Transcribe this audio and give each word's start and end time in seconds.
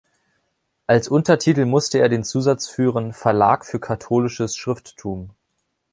Als 0.87 1.09
Untertitel 1.09 1.65
musste 1.67 1.99
er 1.99 2.09
den 2.09 2.23
Zusatz 2.23 2.67
führen: 2.67 3.13
„Verlag 3.13 3.67
für 3.67 3.79
katholisches 3.79 4.55
Schrifttum“. 4.57 5.29